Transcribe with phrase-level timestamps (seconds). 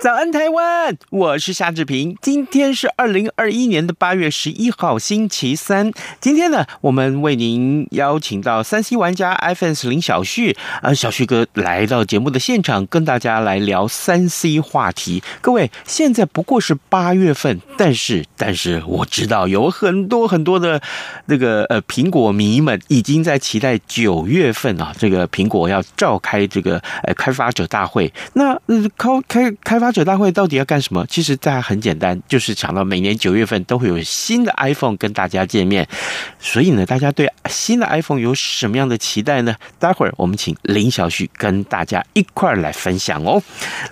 [0.00, 0.96] 早安，台湾！
[1.10, 2.16] 我是夏志平。
[2.22, 5.92] 今天是二零二一年的八月十一号，星期三。
[6.18, 15.22] 今天呢，我们为您邀请到三 C 玩家 iPhone 林小旭，呃，小旭哥来到节目的现场，跟大家来聊三 C 话题。
[15.42, 20.80] 各位，现在不过是八月份，但是，但是我知道有很多很多的
[21.26, 28.10] 那个呃苹果迷们已经在期待九月份啊，这个苹果要召开这个呃开发者大会。
[28.32, 29.89] 那呃开开开发。
[29.90, 31.04] 开发者大会到底要干什么？
[31.08, 35.84] 其实大家很简单，就是想到每年九月份都会有新的 iPhone 跟大家见面，
[36.38, 39.56] 所以呢，大家对新的 iPhone 有什么样的期待呢？
[39.80, 43.42] 待会儿我们请林小旭跟大家一块儿来分享哦。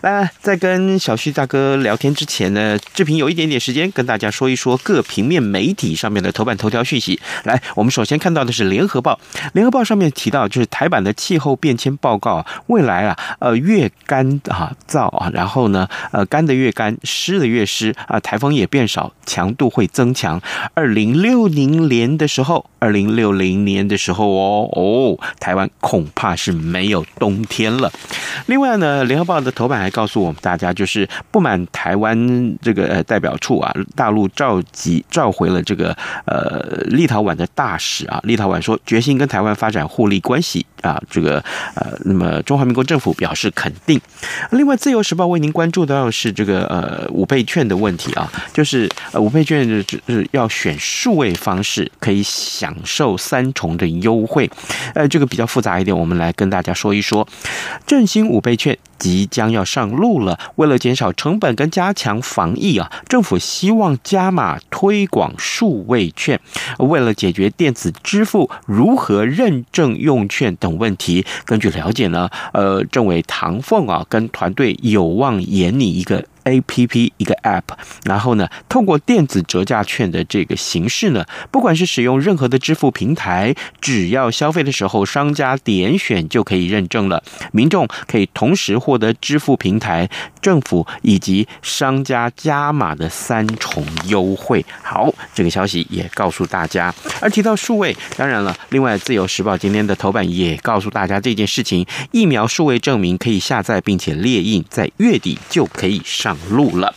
[0.03, 7.19] 那在跟小旭大哥聊天之前呢，志平有一点点时间跟大家说一说各平面媒体上面的头版头条讯息。
[7.43, 9.19] 来，我们首先看到的是联合报，
[9.53, 15.88] 联合报上面提到就是台版的气候变迁报告，未来啊，呃，越干啊燥啊，然后呢。
[16.11, 20.41] 呃，干的越干，湿的越湿啊，台风也变少，强度会增强。
[20.75, 27.91] 二零六零年的时候，二零六零年的时候哦哦，台湾恐怕是没有冬天了。
[28.47, 41.43] 另外呢，联合报的头版还告诉我们大家，就是不满台湾这个呃代表处啊，大陆召集召回了这个呃立陶宛的大使啊，立陶宛说决心跟台湾发展互利关系啊，这个
[41.75, 44.01] 呃，那么中华民国政府表示肯定。
[44.53, 45.89] 另外，自由时报为您关注。
[45.89, 54.51] 到是这个呃五倍券的问题啊，就是呃五倍券是要选数位方式可以享受三重的优惠，
[54.95, 57.27] 呃这个比较复杂一点，我们来跟大家说一说，
[57.87, 66.39] 振兴五倍券即将要上路了，为了减少成本跟加强防疫啊，政府希望加码推广数位券，
[66.79, 76.25] 为了解决电子支付如何认证用券等问题，根据了解呢，呃政委唐凤啊跟团队有望研拟一个。
[76.49, 77.63] A P P 一个 App，
[78.05, 87.23] 然后呢，透过电子折价券的这个形式呢，不管是使用任何的支付平台，只要消费的时候商家点选就可以认证了，
[87.53, 90.09] 民众可以同时获得支付平台、
[90.41, 94.65] 政府以及商家加码的三重优惠。
[94.83, 96.95] 好，这个消息也告诉大家。
[97.21, 106.38] 而提到数位，当然了，另外《自由时报》今天的头版也告诉大家这件事情：疫苗数位证明可以下载并且列印，在月底就可以上。
[106.51, 106.95] 录了，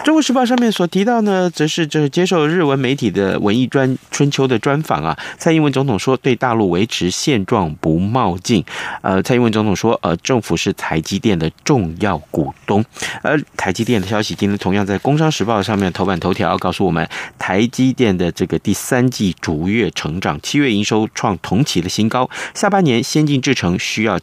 [0.04, 5.16] 《中国时报》上面所提到呢，则是这接受日文媒体的文艺专春秋的专访啊。
[5.38, 8.64] 蔡英文总统说，对大陆维持现状不冒进。
[9.00, 12.84] 呃，蔡英文总统说，呃，政府是台积电的重要股东。
[13.22, 24.18] 而台积电的消息，今天同样在《工商时报》上面头版头条告诉我们，台积电的这个第三季逐月成长，七月营收创同期的新高，下半年先进制程需要。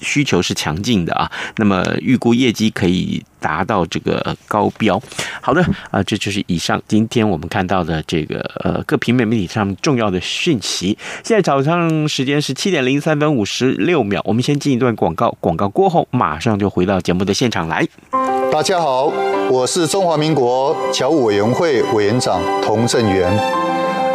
[0.00, 5.00] 需求是强劲的啊，那么预估业绩可以达到这个高标。
[5.40, 10.96] 好的啊，这就是以上今天我们看到的这个呃各平面媒体上重要的讯息。
[11.22, 17.86] 现在早上时间是七点零三分五十六秒，我们先进一段广告，广告过后马上就回到节目的现场来。
[18.52, 19.12] 大家好，
[19.50, 23.36] 我是中华民国侨务委员会委员长童振源。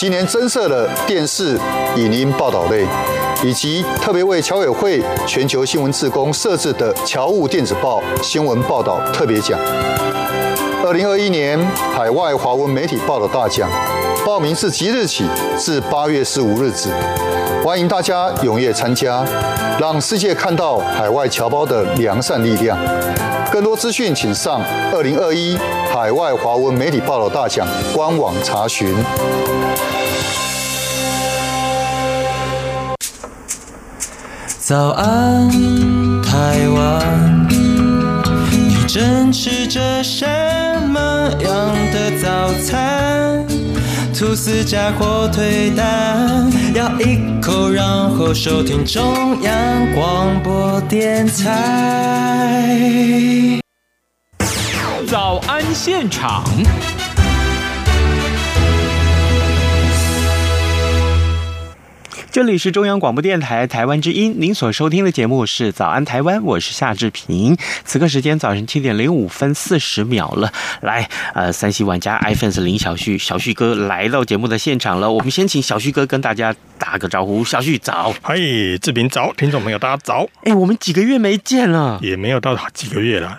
[0.00, 1.60] 今年增设了电视、
[1.94, 2.86] 影音报道类。
[3.44, 9.60] 以及特别为侨委会全球新闻志工设置的侨务电子报新闻报道特别奖。
[10.82, 11.58] 二零二一年
[11.94, 13.70] 海外华文媒体报道大奖，
[14.24, 15.24] 报名是即日起
[15.58, 16.88] 至八月十五日止，
[17.62, 19.24] 欢迎大家踊跃参加，
[19.78, 22.78] 让世界看到海外侨胞的良善力量。
[23.52, 24.62] 更多资讯请上
[24.92, 25.58] 二零二一
[25.92, 28.94] 海外华文媒体报道大奖官网查询。
[34.58, 35.50] 早安，
[36.22, 37.20] 台湾。
[38.92, 40.26] 正吃着什
[41.40, 43.46] 样的早餐？
[44.12, 52.68] 吐司加火腿蛋，咬一口，然后收听中央广播电台。
[55.08, 56.44] 早安现场。
[62.32, 67.56] 这里是中央广播电台台湾之音，您所收听的节目是《早安台湾》，我是夏志平。
[67.84, 75.10] 此刻时间早晨七点零五分四十秒了，来，呃，三西玩家 iPhone 林小旭，小旭哥来到节目的现场了。
[75.10, 77.44] 我们先请小旭哥跟大家打个招呼。
[77.44, 78.36] 小旭早，嗨，
[78.80, 80.24] 志平早，听众朋友大家早。
[80.44, 83.36] 哎，我们几个月没见了，也没有到几个月了，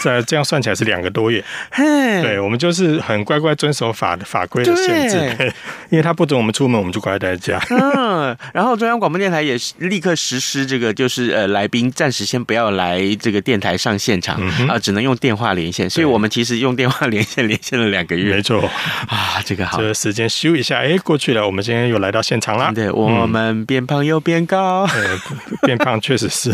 [0.00, 1.44] 这 这样算起来是两个多月。
[1.70, 1.84] 嘿，
[2.22, 5.52] 对，我们就是很乖乖遵守法法规的限制，
[5.90, 7.60] 因为他不准我们出门，我们就乖乖待在家。
[7.68, 8.29] 嗯。
[8.52, 15.88] 然后中央广播电台也是立刻实施这个，就是呃，来宾暂时先不要来这个电台上现场啊、嗯呃，只能用电话连线。
[15.88, 18.60] 所以我们其实用电话连线连线了两个月，没错
[19.08, 22.72] 啊，这个好，这个时间休一下，哎，过去了，我们今天又来到现场了。
[22.74, 25.20] 对，我们变胖又变高，嗯、
[25.62, 26.50] 变胖确实是，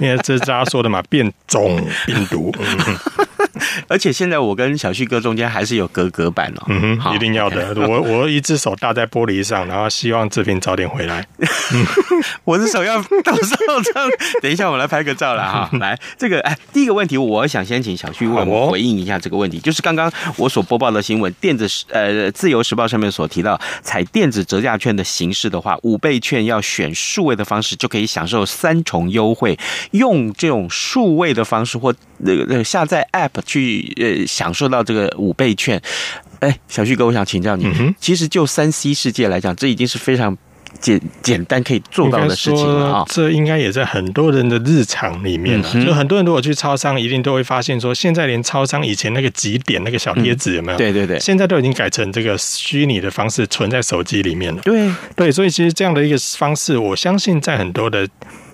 [0.00, 2.54] 因为这是大家说的嘛， 变种病毒。
[2.58, 3.26] 嗯
[3.88, 7.74] 而且现在我跟小旭哥中间还是有隔隔板哦，嗯哼，好一定要的。
[7.76, 11.26] 我我一只手搭在玻璃上，然后希望志平早点回来。
[12.44, 14.10] 我的手要到时候这样，
[14.42, 15.70] 等一下我来拍个照了哈。
[15.78, 29.58] 来，这个哎，第一个问题，我想先请小旭为我们回应一下这个问题，就是刚刚我所播报的新闻，电子呃自由时报上面所提到，采电子折价券的形式的话，五倍券要选数位的方式就可以享受三重优惠，
[29.92, 33.30] 用这种数位的方式或那个那个下载 App。
[33.46, 35.80] 去呃享受到这个五倍券，
[36.40, 40.36] 哎，小旭哥，我想请教你，嗯、哼其实就三 C 世界来讲，这已经是非常
[40.78, 43.04] 简简单可以做到的事情了啊。
[43.08, 45.68] 这应该也在很多人的日常里面了。
[45.74, 50.78] 嗯、就很多人如果去超商，一定都会发现说，现在连超商以前那个几点那个小贴纸有没有？
[50.78, 54.60] 对对对，现在都已经改成这个虚拟的方式存在手机里面了。
[54.62, 58.06] 对对，所以其实这样的一个方式，我相信在很多的。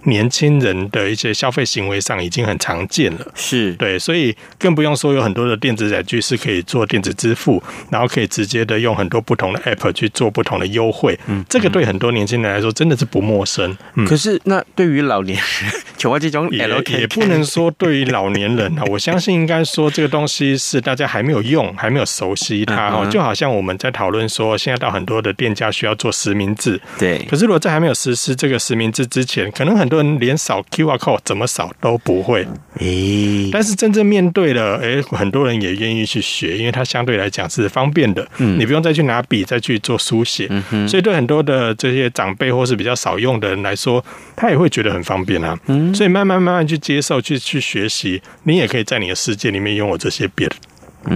[0.07, 11.19] 年轻人的一些消费行为上已经很常见了，是对，所以更不用说有很多的电子载具是可以做电子支付，然后可以直接的用很多不同的 App 去做不同的优惠。
[11.27, 13.77] 嗯，这个对很多年轻人来说真的是不陌生。
[13.95, 23.07] 嗯，可是那对于老年人，求我这种也也不能说对于老年人啊， 我相信应该说这个东西是大家还没有用，还没有熟悉它哦。
[23.11, 27.19] 就好像我们在讨论说，现在到很多的店家需要做实名制，对。
[27.29, 32.47] 可是如果在还没有实施这个实名制之前，可能很多人连扫 QR code 怎么扫都不会，
[32.79, 44.05] 诶，但是真正面对了，诶，很多人也愿意去学，因为它相对来讲是方便的，嗯，你不用再去拿笔再去做书写，嗯哼，所以对很多的这些长辈或是比较少用的人来说，
[44.37, 50.51] 他也会觉得很方便啊，嗯，所以慢慢慢慢去接受，去去学习，你也可以在你的世界里面拥有这些便。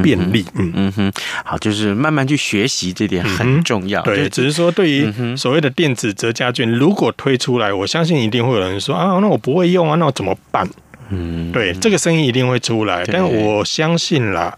[0.04, 1.12] 便利，嗯嗯哼，
[1.44, 4.00] 好，就是慢慢去学习，这点很重要。
[4.02, 10.64] 对，只是说对于所谓的电子折价券，如果推出来，我相信一定会有人说啊，那我不会用啊，那我怎么办？
[11.08, 14.56] 嗯，对，这个声音一定会出来，但我相信啦。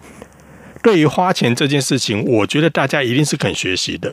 [0.82, 4.12] 对于花钱这件事情，我觉得大家一定是肯学习的，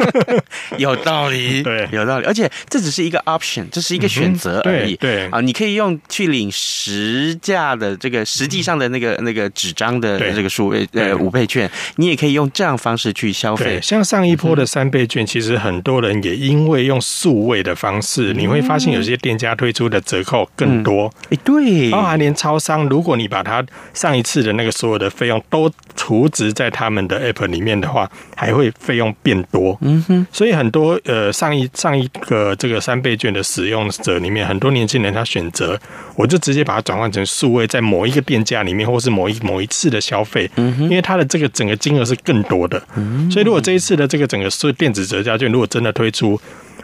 [0.76, 2.26] 有道理， 对，有道理。
[2.26, 13.80] 而且这只是一个 option，这是一个选择而已，对啊，你可以用去领实价的这个实际上的那个那个纸张的这个数位呃五倍券，你也可以用这样方式去消费。
[13.82, 21.10] 像上一波的三倍券，其实很多人也因为用数位的方式，你会发现有些店家推出的折扣更多。
[21.30, 29.76] 哎，对，包含连超商，如果你把它上一次的那个所有的费用都储值在他们的 App 里面的话，还会费用变多。
[29.80, 35.78] 嗯哼，所以很多呃上一上一个这个三倍券的使用者里面，很多年轻人他选择，
[36.14, 40.50] 我就直接把它转换成数位，在某一个店家里面，或是某一某一次的消费。
[40.56, 42.82] 嗯哼，因为它的这个整个金额是更多的。
[42.96, 46.40] 嗯，所以如果这一次的这个整个是电子折价券，如果真的推出。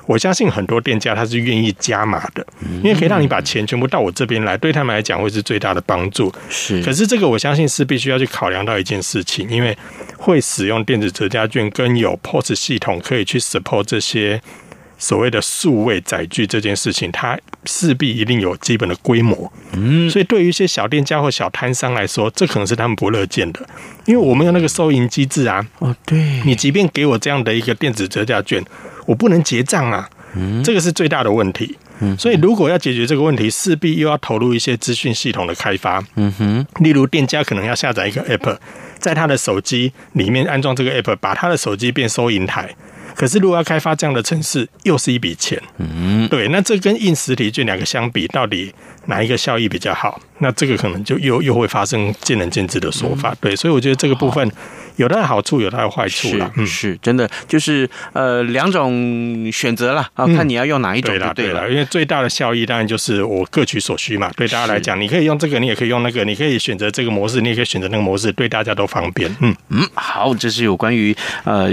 [0.06, 2.46] 我相信很多店家他是愿意加码的，
[2.82, 6.32] 因为可以让你把钱全部到我这边来，对他们来讲会是最大的帮助。
[6.50, 9.76] 是，可是这个我相信是必须要去考量到一件事情，因为
[10.16, 14.40] 会使用电子折价券跟有 POS 系统可以去 support 这些
[14.98, 19.52] 所谓的数位载具这件事情，它势必一定有基本的规模。
[19.72, 23.60] 嗯，所以对于一些小店家或小摊商来说，这可能是他们不乐见的，
[24.04, 25.66] 因为我们有那个收银机制啊。
[25.78, 28.62] 哦，对，你即便给我这样的一个电子折价券。
[29.06, 31.76] 我不能结账啊，嗯这个是最大的问题。
[32.18, 36.04] 所以如果要解决这个问题，势必又要投入一些资讯系统的开发。
[36.16, 38.58] 嗯哼，例如店家可能要下载一个 App，
[38.98, 42.74] 在他的手机里面安装这个 App，把他的手机变收银台。
[43.14, 45.60] 可是如果要开发这样的城市，又是一笔钱。
[45.78, 48.74] 嗯，对，那这跟硬实体券两个相比，到底
[49.06, 50.20] 哪一个效益比较好？
[50.38, 53.34] 那这个可能就又又会发生见仁见智的说法。
[53.40, 54.50] 对，所以我觉得这个部分。
[54.96, 56.50] 有它的好处，有它的坏处了。
[56.56, 61.68] 嗯，是真的，就是呃两种选择了啊，看你要用哪一种了对了。
[61.70, 64.30] 因为最大的效益当然就是我各取所需嘛。
[64.36, 69.34] 对大家来讲，你可以用这个，你也可以用那个，你可以选择这个模式，你也可以选择那个模式，对大家都方便。
[69.40, 71.70] 嗯嗯，好，这是有关于呃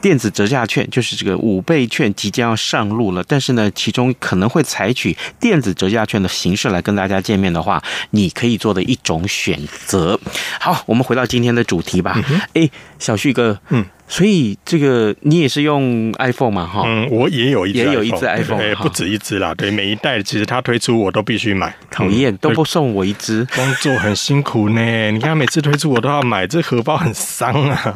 [0.00, 3.24] 电子折价券，就是这个五倍券即将要上路了。
[3.26, 10.18] 但是呢，其中可能会采取电子折价券的形式来跟大家见面的话，你可以做的一种选择。
[10.60, 12.22] 好，我们回到今天的主题吧。
[12.28, 16.66] 嗯哎，小旭哥，嗯，所以这个你也是用 iPhone 嘛？
[16.66, 19.54] 哈，嗯，我也有一也有一只 iPhone，对，不止一只啦。
[19.54, 25.10] 对，每一代其实它推出我都必须买，讨厌都不送我一只， 工作很辛苦呢。
[25.10, 27.94] 你看每次推出我都要买，这荷包很伤啊。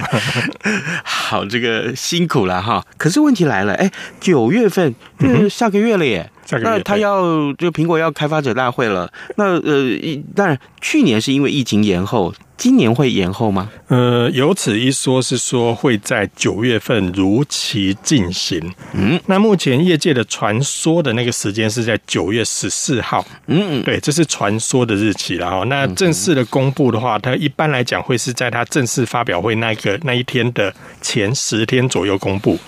[1.04, 2.84] 好，这个辛苦了哈。
[2.96, 3.90] 可是问题来了，哎，
[4.20, 6.30] 九月份就是下个月了耶。
[6.60, 7.22] 那他要
[7.54, 9.98] 就苹果要开发者大会了，那呃，
[10.36, 13.70] 当然去年是因为疫情延后，今年会延后吗？
[13.88, 18.72] 呃，有此一说，是说会在九月份如期进行。
[18.92, 23.26] 嗯，那目前业界的传说的那个时间是在九月十四号。
[23.46, 25.64] 嗯嗯，对，这是传说的日期了哈。
[25.64, 32.58] 那正式的公布的话，它一般来讲会是在它正式发表会那个那一天的前十天左右公布。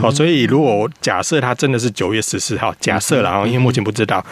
[0.00, 4.24] 好，所以如果假设它真的是九月十四号，假设然后，因为目前不知道。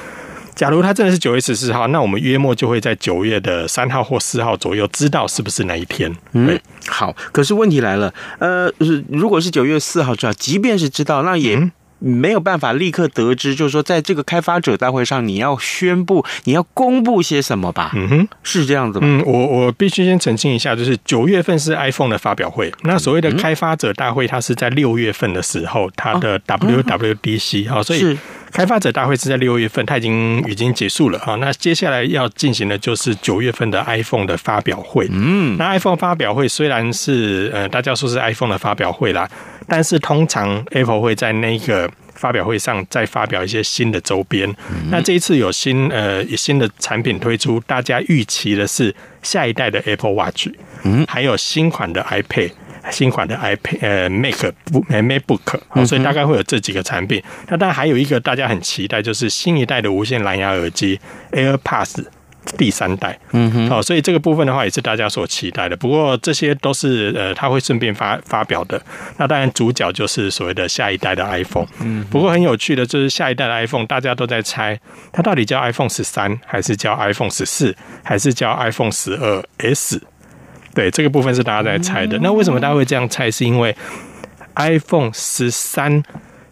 [0.57, 6.13] 假如它真的是九月十四号，那我们约莫就会在九月的三号或四号左右知道是不是那一天。
[6.33, 6.59] 嗯，
[6.89, 7.15] 好。
[7.31, 8.73] 可是问题来了，呃，
[9.09, 11.71] 如果是九月四号知道，即便是知道，那也。
[12.01, 17.91] 嗯没有办法立刻得知，就是说，在这个开发者大会上，你要宣布，你要公布些什么吧？
[17.95, 19.07] 嗯哼，是这样子吗？
[19.09, 28.19] 嗯，我我必须先澄清一下，就是九月份是 iPhone 的发表会，那所谓的开发者大会，它是在六月份的时候，它的 WWDC 好，所以
[28.53, 31.35] 开发者大会是在六月份，它已经已经结束了啊。
[31.37, 35.09] 那接下来要进行的就是九月份的 iPhone 的发表会。
[35.11, 39.29] 嗯，那 iPhone 发表会虽然是呃，大家说是 iPhone 的发表会啦。
[39.69, 44.49] 但是通常 Apple 会在那个发表会上再发表一些新的周边。
[44.71, 50.49] 嗯、那这一次有新呃新的产品推出，大家预期的是下一代的 Apple Watch，
[50.85, 52.53] 嗯，还有新款的 iPad，
[52.91, 57.23] 新款的 iPad 呃 Mac 不呃 MacBook，哦，所以大概会有这几个产品。
[57.49, 60.99] 那当然还有一个大家很期待，就是新一代的无线蓝牙耳机
[61.33, 62.05] AirPods。
[62.57, 65.77] 第三代，嗯哼，好，所以这个部分的话也是大家所期待的。
[65.77, 68.81] 不过这些都是呃，他会顺便发发表的。
[69.17, 71.67] 那当然主角就是所谓的下一代的 iPhone。
[71.81, 74.79] 嗯，不过很有趣的就是下一代的 iPhone，大家都在猜
[75.13, 80.01] 它到底叫 iPhone 十三，还是叫 iPhone 十四，还是叫 iPhone 十二 S？
[80.75, 82.19] 对，这个部分是大家在猜的。
[82.23, 83.31] 那为什么大家会这样猜？
[83.31, 83.77] 是因为
[84.55, 86.03] iPhone 十三。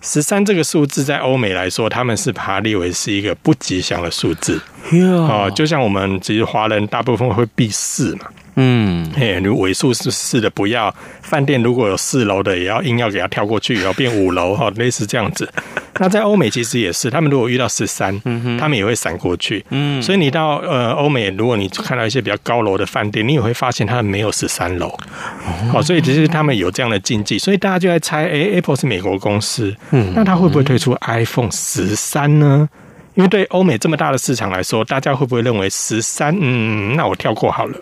[0.04, 4.60] 十三这个数字在欧美来说，他们是把它列为是一个不吉祥的数字。
[4.92, 8.26] 哦，就像我们其实华人大部分会避四嘛。
[8.56, 15.48] 嗯，嘿，你尾数是四的不要，饭店如果有四楼的，也要硬要给它跳过去，然后变五楼哈，类似这样子。
[15.98, 18.20] 那在欧美其实也是，他们如果遇到十三，
[18.58, 19.64] 他们也会闪过去。
[19.70, 24.92] 嗯，所以你到呃欧美，如果你看到一些比较高楼的饭店，你也会发现他们没有十三楼。
[25.72, 32.68] 好，所以其实他们有这样的禁忌，所以大家就在猜，哎，Apple 是美国公司，嗯，那它会不会推出 iPhone 十三呢？
[33.14, 36.36] 因为对欧美这么大的市场来说，大家会不会认为十三？
[36.40, 37.78] 嗯，那我跳过好了。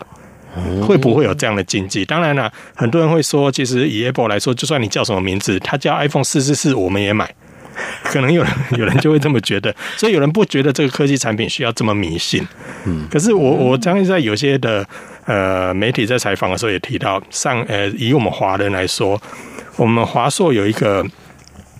[0.81, 2.05] 会不会有这样的禁忌？
[2.05, 7.33] 当然了，很多人会说，其实以 Apple 来说，就算你叫什么名字，它叫 iPhone 四四四，我们也买。
[8.03, 12.47] 可能有人 有人就会这么觉得，所以有人不觉得这个科技产品需要这么迷信。
[12.85, 14.85] 嗯，可是我我相信在有些的
[15.25, 19.19] 呃媒体在采访的时候也提到，上呃以我们华人来说，
[19.75, 21.03] 我们华硕有一个。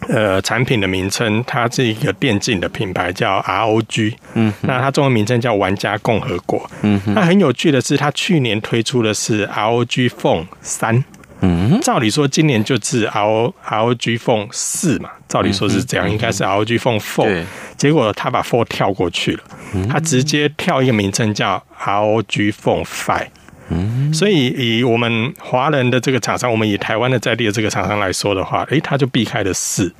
[0.09, 4.15] 呃，产品的名称，它是一个电竞的品牌，叫 ROG。
[4.33, 6.69] 嗯，那它中文名称叫玩家共和国。
[6.81, 11.03] 嗯，那很有趣的是，它去年推出的是 ROG Phone 三。
[11.45, 17.43] 嗯，照理说今年就是 RO ROG Phone 四嘛，照理说是这样，应该是 ROG Phone Four。
[17.75, 19.43] 结果他把 Four 跳过去了，
[19.89, 23.27] 他直接跳一个名称叫 ROG Phone Five。
[23.73, 24.47] 嗯，所以
[24.79, 29.91] 以我们华人的这个厂商，我们以台湾的在地的这个厂商来说的话，诶，他就避开了四。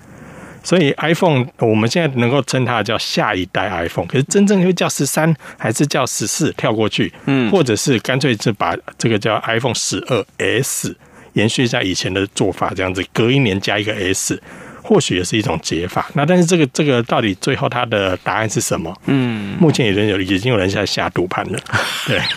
[0.66, 10.96] 所以 iPhone 我们现在能够称它叫下一代 iPhone，可是真正会叫十三还是叫十四跳过去，嗯，或者是干脆就把这个叫 iPhone 十二 S
[11.34, 14.42] 延续一下以前的做法，这样子隔一年加一个 S，
[14.84, 16.10] 或许也是一种解法。
[16.14, 18.94] 那但是这个这个到底最后它的答案是什么？
[19.06, 21.60] 嗯，目前有人有已经有人在下赌盘了，
[22.06, 22.22] 对。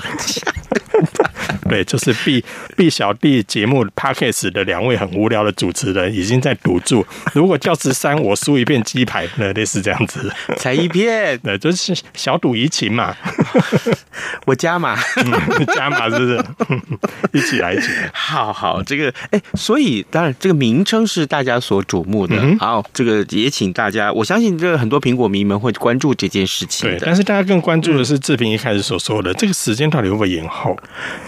[1.68, 2.44] 对，就是毕
[2.76, 13.14] 毕小弟节目 Podcast 的两位很无聊的主持人已经在赌注，如果叫十三我输一片鸡排，那类似这样子， 才一片，对，就是小赌怡情嘛，
[14.46, 14.96] 我加码，
[15.74, 16.44] 加码是不是？
[17.32, 30.76] 一起来一起来，好好，这个哎，所以当然这个名称是大家所瞩目的，嗯、好，这个也请大家，我相信这个很多苹果迷们会关注这件事情，对，但是大家更关注的是志平一开始所说的、嗯、这个时间到底会不会延后？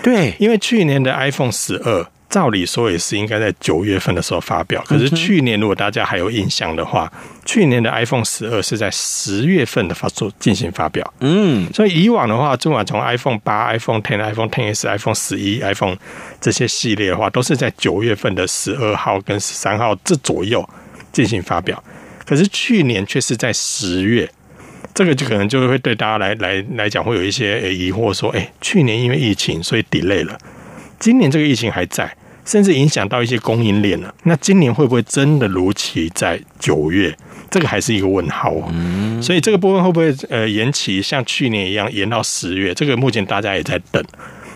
[0.02, 0.07] 对，
[0.38, 2.06] 因为去年的 iPhone 十二。
[2.30, 7.10] 照理说也是应该在九月份的时候发表，可是去年如果大家还有印象的话，
[7.46, 11.14] 去年的 iPhone 十二是在十月份的发出进行发表。
[11.20, 15.96] 嗯，所以以往的话，尽管从 iPhone 八、iPhone Ten、iPhone Ten S、iPhone 十一、iPhone
[16.38, 20.68] 这些系列的话，都是在九月份的十二号跟十三号这左右
[21.10, 21.82] 进行发表。
[22.26, 24.30] 可是去年却是在十月，
[24.98, 30.36] 这个就可能就会对大家来来来讲会有一些疑惑，说：哎，去年因为疫情所以 delay 了。
[30.98, 32.12] 今年这个疫情还在，
[32.44, 34.12] 甚至影响到一些供应链了。
[34.24, 37.16] 那今年会不会真的如期在九月？
[37.48, 38.68] 这个还是一个问号哦。
[38.72, 42.74] 嗯，所以这个部分会不会呃延期，像去年一样延到十月？
[42.74, 44.04] 这个目前大家也在等。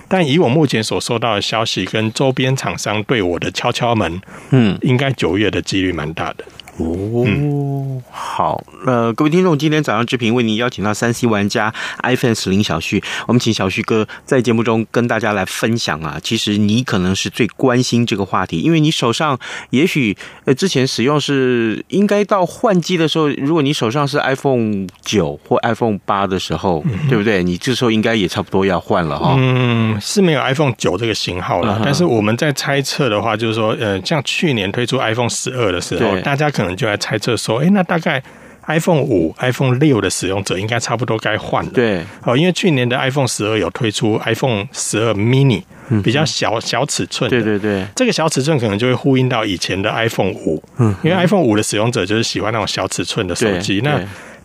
[0.09, 4.21] 但以我目前所收到的消息，跟周边厂商对我的敲敲门，
[4.51, 6.45] 嗯，应该九月的几率蛮大的。
[6.79, 16.19] 哦，好，那，各位听众，今天早上志平为您邀请到三 C 玩家 iFans 林小旭，我们请小旭哥在节目中跟大家来分享啊。
[16.23, 19.39] 其实你可能是最关心这个话题，因为你手上
[19.69, 27.43] 也许呃之前使用是应该到换机的时候，如果你手上是 iPhone 九或 iPhone 八的时候，嗯、对不对？
[27.45, 29.35] 你这时候应该也差不多要换了哈。
[29.39, 36.62] 嗯，是没有 iPhone 九这个型号了，嗯、但是我们在猜测的话，就是说，呃，像去年推出 iPhone 十二的时候，大家可能。
[36.63, 38.23] 可能就来猜测说，哎，那大概
[38.69, 41.71] iPhone 五、iPhone 六的使用者应该差不多该换了。
[41.73, 45.63] 对，哦，因为去年的 iPhone 十二有推出 iPhone 十二 mini，
[46.03, 47.29] 比较小小尺寸。
[47.29, 50.63] 对对对，这个小尺寸可能就会呼应到以前的 iPhone 五。
[50.79, 53.81] 嗯，因为 iPhone 五的使用者就是喜欢那种小尺寸的手机。
[53.83, 54.01] 那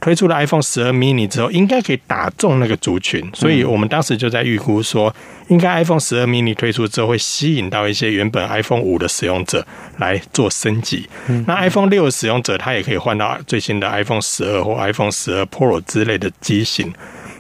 [0.07, 5.13] 推出了 iPhone 十二 mini 之后，应该可以打中那个族群，所以我们当时就在预估说，
[5.49, 9.67] 应该 iPhone 十二 mini 推出之后会吸引到一些原本 iPhone 五的使用者
[9.97, 11.09] 来做升级。
[11.45, 16.93] 那 iPhone 六的使用者他也可以换到最新的 iPhone 十二或 iPhone 十二 Pro 之类的机型。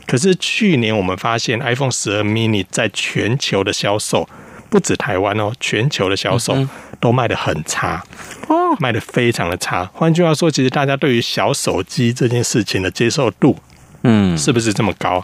[0.05, 4.27] 可是去年我们发现 iPhone 十二 mini 在全球的销售，
[4.69, 6.53] 不止台湾哦，全球的销售
[6.99, 8.03] 都卖得很差
[8.47, 9.85] 哦，卖得非常的差。
[9.93, 13.57] 换句话说，其实大家对于小手机这件事情的接受度，
[14.03, 15.23] 嗯，是不是这么高？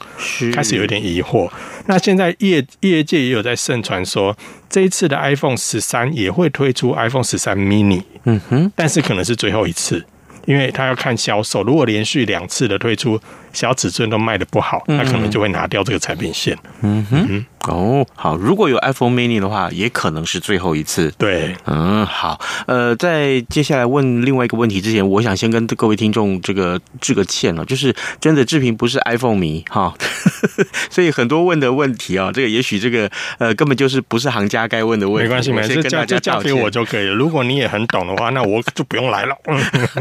[0.53, 1.49] 开始有点疑惑。
[1.85, 4.35] 那现在业业界也有在盛传说，
[4.69, 10.05] 这一次的 iPhone 十三也会推出 iPhone 十三 mini，嗯哼，但是可能是最后一次，
[10.45, 11.63] 因为他要看销售。
[11.63, 13.19] 如果连续两次的推出
[13.51, 16.57] 小尺寸都卖的不好，那可能就会拿掉这个产品线。
[16.81, 17.25] 嗯哼。
[17.29, 21.09] 嗯哦，好，如果有 iPhone Mini 的话，也可能是最后一次。
[21.17, 29.93] 对，嗯，好，呃，在接下来问另外一个问题之前，我想先跟各位听众这个致个歉了，就是真的志平不是 iPhone 迷哈，
[30.91, 35.29] 所以很多问的问题啊，这个也许这个呃根本就是不是行家该问的问题。
[35.29, 37.15] 没关系，没事，交交给我就可以了。
[37.15, 39.33] 如果你也很懂的话，那我就不用来了。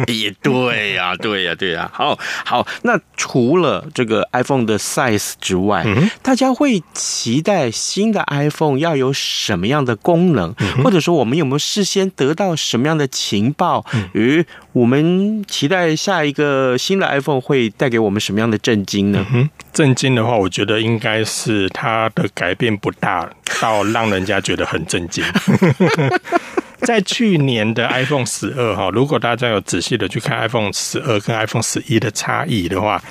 [0.08, 1.90] 也 对呀、啊，对呀、 啊，对呀、啊。
[1.92, 7.70] 好，好，那除了这个 iPhone 的 size 之外，嗯、大家会期待。
[7.72, 13.84] 新的 iPhone 要有什么样的功能，或者说我们有没有事先得到什么样的情报？
[14.12, 19.26] 与我们期待下一个新的 iPhone 会带给我们什么样的震惊呢？
[19.32, 23.28] 嗯，震惊的话，我觉得应该是它的改变不大，
[23.60, 25.24] 到让人家觉得很震惊。
[26.86, 33.02] 在去年的 iPhone 十二哈，如果大家有仔细的去看 iPhone 十二跟 iPhone 十一的差异的话。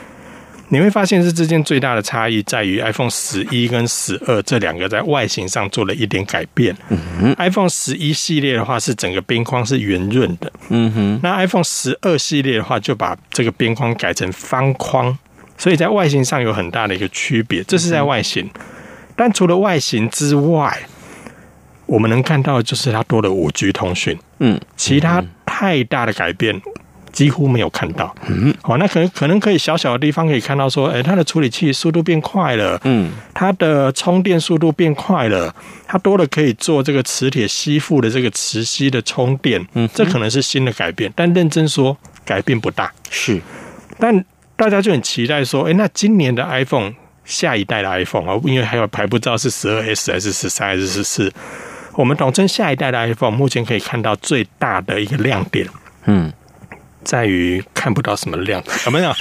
[0.74, 6.74] 你会发现，这之间最大的差异在于 iPhone 十一跟十二这两个在外形上做了一点改变。
[6.88, 10.50] 嗯哼，iPhone 十一系列的话是整个边框是圆润的。
[10.70, 15.18] 嗯哼，那 iPhone 十二系列的话就把这个边框改成方框，
[15.58, 17.62] 所以在外形上有很大的一个区别。
[17.66, 18.50] 这是在外形，
[19.18, 20.80] 但除了外形之外，
[21.92, 24.18] 我们能看到的就是它多了五 G 通讯。
[24.40, 26.62] 嗯，其他太大的改变。
[27.12, 35.54] 几乎没有看到，嗯，好，那可能可能可以小小的地方可以看到说，哎，它的处理器速度变快了，嗯，它的充电速度变快了，
[35.86, 43.42] 它多了可以做这个磁铁吸附的这个磁吸的充电，嗯，这可能是新的改变，但认真说改变不大，是，
[44.00, 44.24] 但
[44.56, 46.94] 大家就很期待说，哎，那今年的 iPhone
[47.26, 51.30] 下一代的 iPhone 啊，因为还有还不知道是十二 S 还是十三还是十四，
[51.94, 55.68] 我们统称下一代的 iPhone，目前可以看到最大的一个亮点，
[56.06, 56.32] 嗯。
[57.04, 59.12] 在于看不到什么亮啊， 没有，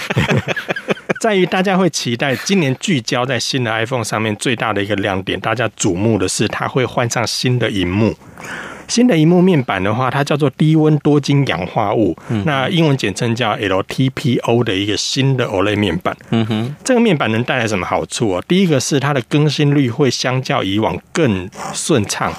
[1.18, 8.14] 在于大家会期待今年聚焦在新的 iPhone 上面最大的一个亮点，大家瞩目的是它会换上新的荧幕。
[8.90, 16.14] 新的荧幕面板的话，它叫做低温多晶氧化物，嗯、那英文简称叫 LTPO 的一个新的 OLED 面板。
[16.30, 18.44] 嗯哼，这个面板能带来什么好处哦？
[18.48, 22.32] 第一个是它的更新率会相较以往更顺畅，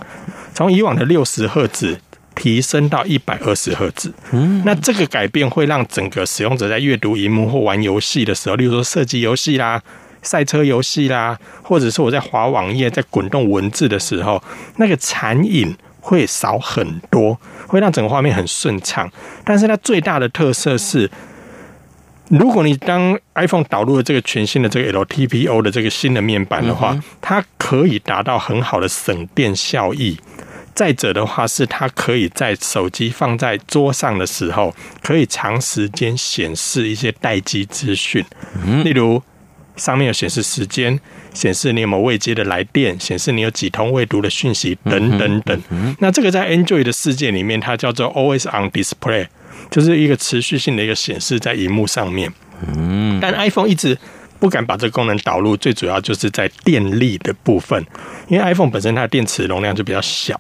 [0.54, 1.98] 从以往的六十赫兹
[2.36, 4.14] 提升到一百二十赫兹。
[4.32, 9.82] 嗯，那这个改变会让整个使用者在阅读荧幕或玩游戏的时候，例如说射击游戏啦、
[10.22, 14.44] 赛车游戏啦，或者是我在滑网页、在滚动文字的时候，
[14.76, 15.74] 那个残影。
[16.02, 19.10] 会少很多，会让整个画面很顺畅。
[19.46, 21.10] 但是它最大的特色是，
[22.28, 30.20] 如果你当 iPhone 导入了这个全新的这个 LTPO 的这个新的面板的话，它可以达到很好的省电效益。
[30.74, 38.26] 再者的话，是它可以在手机放在桌上的时候，可以长时间显示一些待机资讯，
[38.84, 39.22] 例如。
[39.78, 41.00] 上面有显示时间，
[41.34, 45.62] 显示你有没有未接的来电，显示你有几通未读的讯息，等等等。
[46.00, 49.28] 那这个在 Android 的世界里面，它叫做 Always on Display，
[49.70, 52.32] 就是一个持续性的一个显示在荧幕上面。
[52.76, 53.98] 嗯，但 iPhone 一直
[54.40, 57.84] 不敢把这个功能导入，最主要就是在电力的部分，
[58.28, 60.40] 因为 iPhone 本身它的电池容量就比较小，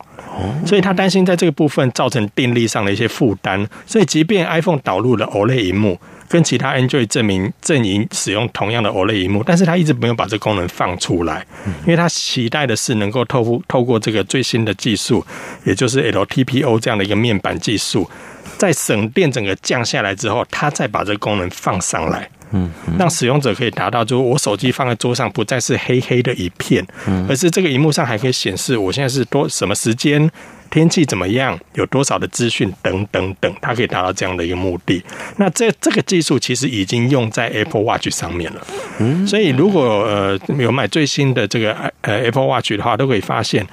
[0.65, 3.67] 所以他担心在这个部分造成电力上的一些负担。
[3.86, 5.99] 所以，即便 iPhone 导入了 OLED 荧幕。
[6.32, 11.46] 跟其他 Android 证明阵营使用同样的 OLED 屏幕，但是他一直没有把这功能放出来，
[11.82, 15.26] 因为他期待的是能够透过透过这个最新的技术，
[15.65, 18.10] 也就是 LTPO 这样的一个面板技术，
[18.62, 26.86] 在省电整个降下来之后，它再把这个功能放上来，嗯，让使用者可以达到，就是我手机放在桌上不再是黑黑的一片，
[27.28, 30.30] 而是这个荧幕上还可以显示我现在是多什么时间。
[30.69, 31.60] 天气怎么样？
[31.74, 35.04] 有多少的资讯等等等，它可以达到这样的一个目的。
[35.36, 38.65] 那这这个技术其实已经用在 Apple Watch 上面了。
[39.00, 43.67] 嗯，所以如果呃有买最新的这个呃 Apple Watch 的话，都可以发现，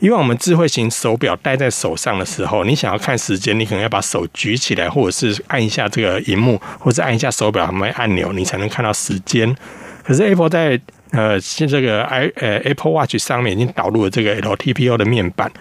[0.00, 9.54] 因为我们智慧型手表戴在手上的时候，你想要看时间，你可能要把手举起来，或者是按一下这个荧幕，或者按一下手表上面按钮，你才能看到时间。
[10.02, 15.52] 可是 Apple 在呃现这个 i 呃 Apple Watch 上面已经导入了这个 LTPO 的面板。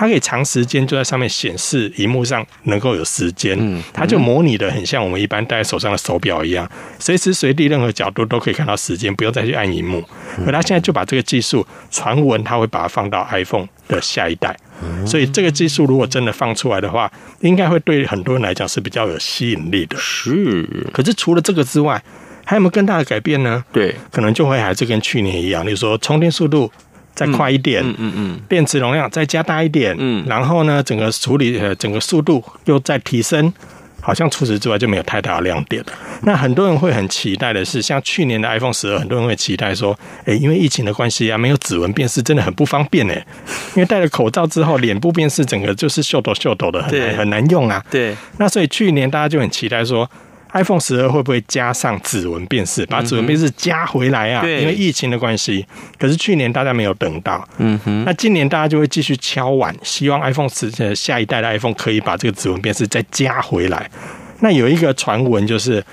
[0.00, 6.66] 它可以长时间就在上面显示，荧幕上能够有时间，它就模拟的很像我们一般戴在手上的手表一样，
[6.98, 10.02] 随时随地任何角度都可以看到时间，不用再去按荧幕。
[10.46, 14.56] 而它现在就把这个技术传闻，它会把它放到 iPhone 的下一代，
[15.04, 19.98] 所以这个技术如果真的放出来的话，应该会对很多人来讲是比较有吸引力的。
[19.98, 22.02] 是，可是除了这个之外，
[22.46, 23.62] 还有没有更大的改变呢？
[23.70, 26.72] 对，可能就会还是跟去年一样，例如说充电速度。
[27.14, 33.52] 再快一点，嗯嗯嗯，电池容量再加大一点，嗯，然后呢，整个处理呃，整个速度又再提升，
[34.00, 35.92] 好像除此之外就没有太大的亮点了。
[36.22, 43.26] 那很多人会很期待的是，像去年的 iPhone 十二，很多人会期待说，哎，因为疫情的关系啊，没有指纹辨识，真的很不方便哎，
[43.74, 47.84] 因为戴了口罩之后，脸部辨识整个就是秀逗秀逗的，很难很难用啊。
[47.90, 50.10] 对，那所以去年大家就很期待说。
[50.52, 54.44] iPhone 十二会不会加上指纹辨识，把指纹辨识加回来啊？
[54.46, 55.64] 因为疫情的关系，
[55.98, 63.90] 可是去年大家没有等到，嗯哼，那今年大家就会继续敲碗，希望 iPhone 十呃下一代的 iPhone 可以把这个指纹辨识再加回来。
[64.40, 65.84] 那有一个传闻就是，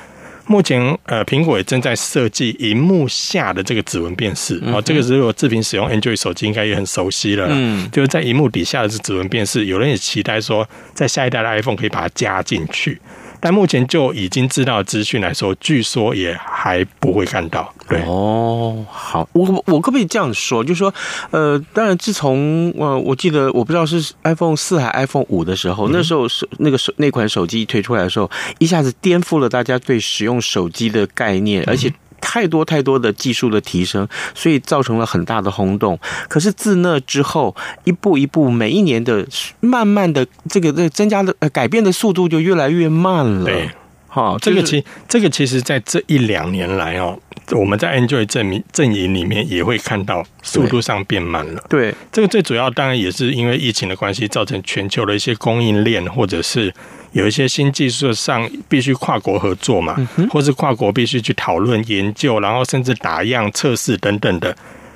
[0.45, 4.57] 目前呃苹果也正在设计荧幕下的这个指纹辨识。
[4.65, 12.99] 哦，这个如果自平使用 Android 手机应该也很熟悉了，嗯，就是在荧幕底下的这指纹辨识，有人也期待说，在下一代的 iPhone 可以把它加进去。
[13.39, 17.73] 但目前就已经知道资讯来说，据说也还不会看到。
[17.87, 20.63] 对哦，好，我我可不可以这样说？
[20.63, 20.93] 就是说，
[21.31, 31.93] 呃，当然，自从呃，我记得我不知道是 iPhone 四还 iPhone 五的时候，嗯、那时候手那个手那款手机推出来的时候，一下子颠覆了大家对使用手机的概念，而且。
[32.19, 35.97] 太多太多的技术的提升，所以造成了很大的轰动。
[36.27, 39.25] 可是自那之后，一步一步，每一年的
[39.59, 43.45] 慢慢的这个这个增加的呃改变的速度就越来越慢了。
[43.45, 43.69] 对，
[44.07, 47.17] 好，这个其这个其实在这一两年来哦，
[47.51, 51.63] 我们在 Android 阵营阵营里面也会看到速度上变慢了。
[51.69, 56.73] 对，这个最主要当然也是因为疫情的关系，造成全球的一些供应链或者是。
[57.11, 59.95] 有一些新技术上必须跨国合作嘛，
[60.29, 64.55] 或是跨国必须去讨论研究，然后甚至打样测试等等的。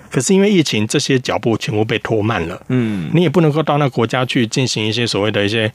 [0.10, 2.62] 可是因为疫情，这些脚步全部被拖慢了。
[2.68, 5.72] 嗯，你也不能够到那国家去进行一些所谓的一些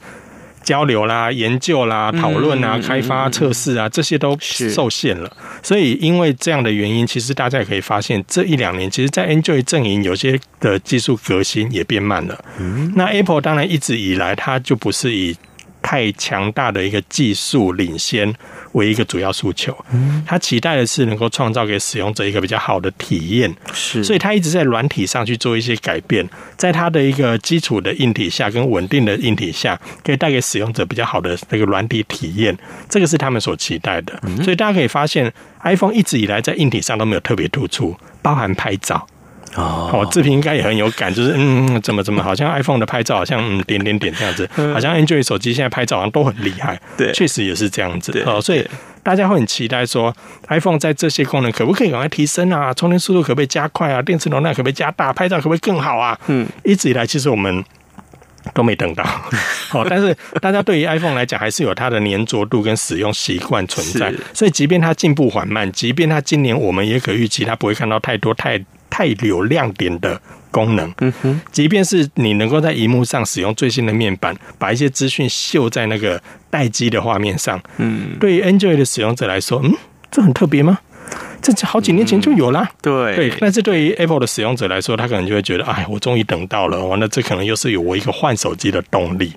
[0.63, 5.31] 交流啦、研究啦、讨论啊、开发、测试啊，这些都受限了。
[5.63, 12.45] 所以因为这样的原因，其实大家也可以发现，这一两年其实，在 Android 阵营有些的技术革新也变慢了。
[12.59, 15.35] 嗯，那 Apple 当然一直以来，它就不是以
[15.81, 18.33] 太强大的一个技术领先
[18.73, 32.57] 为一个主要诉求，嗯，他期待的是能够创造给使用者一个比较好的体验，是，所以他一直在软体上去做一些改变，在他的一个基础的硬体下跟稳定的硬体下，可以带给使用者比较好的那个软体体验，
[32.89, 34.21] 这个是他们所期待的。
[34.43, 35.31] 所以大家可以发现
[35.63, 39.07] ，iPhone 一直以来在硬体上都没有特别突出，包含拍照。
[39.57, 48.11] 哦，志平应该也很有感，就是嗯，怎么怎么， 好像 iPhone 的拍照好像嗯点点点这样子， 好像 Android 手机现在拍照好像都很厉害，对，确实也是这样子。
[48.25, 48.63] 哦，所以
[49.01, 50.15] 大家会很期待说
[50.49, 52.71] ，iPhone 在这些功能可不可以赶快提升啊？
[52.73, 54.01] 充电速度可不可以加快啊？
[54.01, 55.11] 电池容量可不可以加大？
[55.11, 56.17] 拍照可不可以更好啊？
[56.27, 57.63] 嗯，一直以来其实我们
[58.53, 59.03] 都没等到。
[59.69, 68.63] 好， 但是大家对于 iPhone 来讲，还是有它的粘着度跟使用习惯存在，所以即便它进步缓慢，即便它今年我们也可预期它不会看到太多太。
[68.89, 70.19] 太有亮点的
[70.51, 79.73] 功能，嗯哼，即便是你能够在荧幕上使用最新的面板，把一些资讯秀在那个待机的画面上，嗯，对于 Android 的使用者来说，嗯，
[80.09, 80.79] 这很特别吗？
[81.41, 89.33] 这好几年前就有啦，嗯、对对，但是对于 Apple 的使用者来说，他可能就会觉得，哎，我终于等到了，完了，这可能又是有我一个换手机的动力。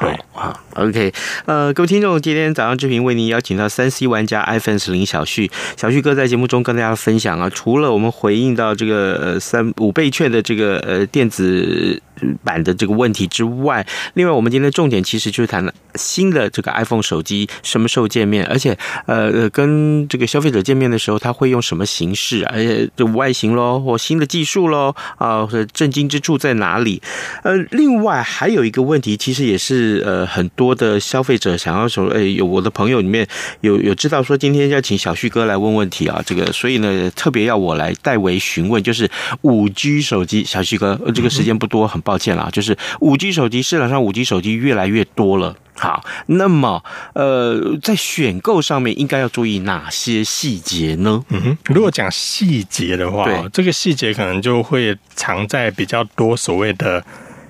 [0.00, 1.12] 对，啊，OK，
[1.46, 12.00] 呃，各位听众，今天早上志平为您邀请到三 C 玩家 iPhone 林小旭，小旭哥在节目中跟大家分享啊，除了我们回应到这个呃三五倍券的这个呃电子。
[12.44, 18.76] 版的这个问题之外，另外我们今天重点其实就是谈了新的这个 iPhone 手机什么时候见面，而且
[19.06, 27.00] 呃跟这个消费者见面的时候，他会用什么形式，而且这外形喽，或新的技术喽，啊，或者震惊之处在哪里？
[27.44, 33.26] 呃，另外还有一个问题，其实也是呃很多的消费者想要说，哎，有我的朋友里面
[33.60, 39.08] 有有知道说今天要请小旭哥来问问题啊，这个所以呢特别要我来代为询问，就是
[39.42, 42.02] 五 G 手机，小旭哥，这个时间不多，很。
[42.08, 45.54] 抱歉啦，就是五 G 手机市场上五 G 手机越来越多了。
[45.74, 51.22] 好，那么呃，在选购上面应该要注意哪些细节呢？
[51.28, 57.04] 嗯哼，如果讲细节的话，这个细节可能就会藏在比较多所谓的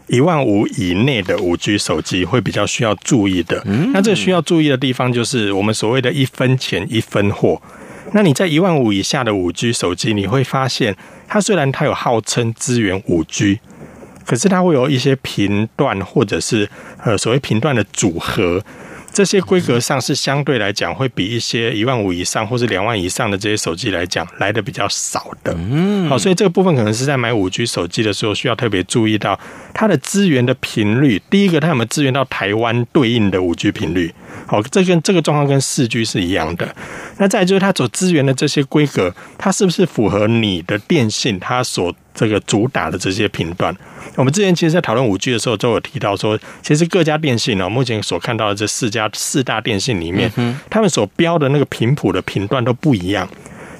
[0.08, 3.62] 一万五以内的五 G 手机会比较需要注意的。
[3.64, 7.62] 嗯，那这需要注意的地方就是我们所谓的一分钱一分货。
[8.12, 10.94] 那你在一万五以下的五 G 手机，你会发现
[11.26, 13.60] 它虽然它有号称支援五 G。
[14.28, 16.68] 可是它会有一些频段，或者是
[17.02, 18.62] 呃所谓频段的组合，
[19.10, 25.56] 这些规格上是相对来讲会比一些一万五以上或是两万以上的这些手机来讲来的比较少的。
[25.56, 29.40] 嗯，好，所以这个部分可能是在买五 G 手机的时候需要特别注意到
[29.72, 31.20] 它的资源的频率。
[31.30, 34.12] 第一个，它有没有资源到台湾对应的五 G 频率？
[34.46, 36.68] 好，这跟这个状况跟四 G 是一样的。
[37.16, 43.72] 那再就是它所资源的这些规格，它是不是符合你的电信它所这个主打的这些频段？
[44.16, 50.28] 我们之前其实，在讨论五 G 的时候，都有提到说，其实各家电信呢，目前所看到的这四家四大电信里面，
[50.68, 53.28] 他们所标的那个频谱的频段都不一样，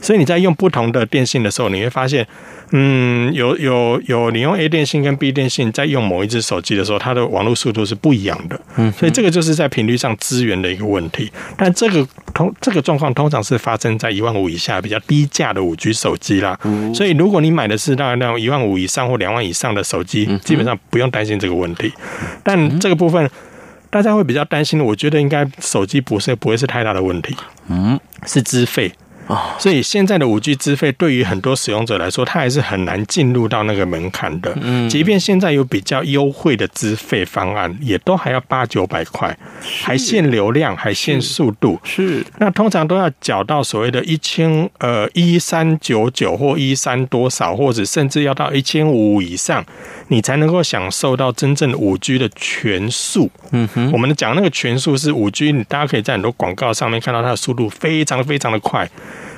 [0.00, 2.26] 所以你在用不同的电信的时候，你会发现。
[2.70, 8.60] 嗯，有有有，你用 A 电信跟 B 电信在用某一只手机的时候，它的网络速度是不一样的。
[8.76, 11.32] 嗯，所以这个就是在频率上资源的一个问题。
[11.56, 16.60] 但这个通这个状况通常是发生在一万五以下比较低价的五 G 手机啦。
[16.64, 21.90] 嗯所以如果你买的是大概那种一万五以上或两万以上的手机，基本上不用担心这个问题。
[22.42, 23.30] 但这个部分
[23.88, 27.34] 大家会比较担心的，我觉得应该手机不是不会是太大的问题。
[27.68, 28.92] 嗯，是资费。
[29.58, 34.56] 所以现在的五 G 资费对于很多使用者来说，它还是很难进入到那个门槛的。
[34.62, 39.36] 嗯，即便现在有比较优惠的资费方案，也都还要八九百块，
[39.82, 41.78] 还限流量，还限速度。
[41.84, 49.64] 是，那通常都要缴到所谓的一千呃一三九九或一三多少，或者甚至要到一千五以上，
[50.08, 53.30] 你才能够享受到真正五 G 的全速。
[53.52, 58.88] 嗯哼，我们讲那个全速是五 G，大家可以在很多广告上面看到它的速度非常非常的快。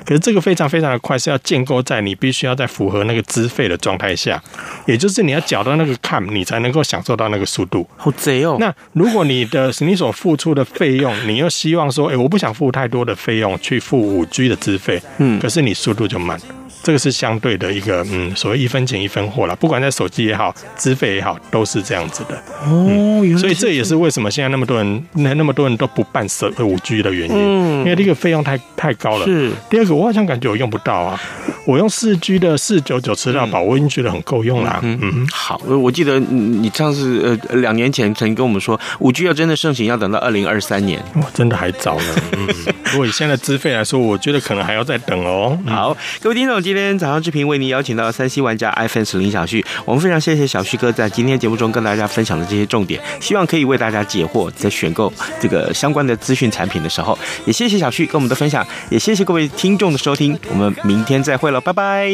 [0.05, 4.41] 可是这个非常非常的快，是要建构在你必须要在符合那个资费的状态下，
[4.85, 7.87] 也就是你要缴到那个 cap，你才能够享受到那个速度。
[7.97, 8.57] 好贼哦！
[8.59, 16.39] 那如果你的你所付出的费用，你又希望说，哎，我不想付太多的费用去付五 G 的资费，嗯，可是你速度就慢。
[16.83, 22.35] 这个是相对的一个，嗯，所谓一分钱一分货啦，不管在手机也好，资费也好，都是这样子的。
[22.65, 27.35] 哦，所以这也是为什么现在那么多人，那那么多人都不办手五 G 的原因。
[27.35, 29.27] 嗯，因为这个费用太太高了。
[29.27, 29.51] 是。
[29.69, 29.90] 第二个。
[29.91, 31.19] 个我好像感觉我用不到啊。
[31.63, 34.79] 我用四 G 的四九九吃到饱，我已经觉得很够用了。
[34.81, 42.15] 嗯嗯，好，我记得你上次呃两年前曾经跟我们说，五 G 要真的盛行要等到二零二三年，哇，真的还早呢。
[42.33, 42.47] 嗯，
[42.91, 45.55] 如果以现在资费来说，我觉得可能还要再等哦。
[45.67, 62.07] 好，各位听众，今天早上志平为您邀请到三 C 玩家 iPhone 十林小旭，我们非常谢谢小旭哥在今天节目中跟大家分享的这些重点，希望可以为大家解惑，在选购这个相关的资讯产品的时候，也谢谢小旭跟我们的分享，也谢谢各位听众的收听，我们明天再会了，拜拜。